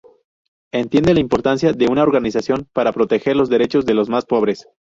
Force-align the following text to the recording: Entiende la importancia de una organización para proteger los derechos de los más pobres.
Entiende 0.71 1.13
la 1.13 1.19
importancia 1.19 1.73
de 1.73 1.85
una 1.87 2.01
organización 2.01 2.67
para 2.73 2.91
proteger 2.91 3.35
los 3.35 3.49
derechos 3.49 3.85
de 3.85 3.93
los 3.93 4.09
más 4.09 4.25
pobres. 4.25 4.67